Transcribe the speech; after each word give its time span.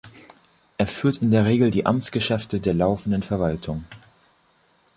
Er 0.79 0.87
führt 0.87 1.17
in 1.17 1.29
der 1.29 1.45
Regel 1.45 1.69
die 1.69 1.85
Amtsgeschäfte 1.85 2.59
der 2.59 2.73
laufenden 2.73 3.21
Verwaltung. 3.21 3.83